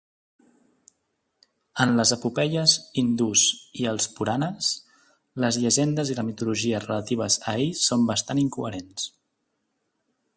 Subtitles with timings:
[1.83, 3.43] En les epopeies hindús
[3.83, 4.71] i els puranas,
[5.45, 9.11] les llegendes i la mitologia relatives a ell són bastant incoherents.